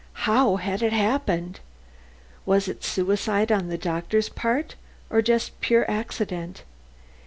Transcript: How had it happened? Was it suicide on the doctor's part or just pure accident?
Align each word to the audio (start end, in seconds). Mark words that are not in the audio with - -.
How 0.25 0.55
had 0.55 0.81
it 0.81 0.93
happened? 0.93 1.59
Was 2.43 2.67
it 2.67 2.83
suicide 2.83 3.51
on 3.51 3.67
the 3.67 3.77
doctor's 3.77 4.29
part 4.29 4.73
or 5.11 5.21
just 5.21 5.61
pure 5.61 5.85
accident? 5.87 6.63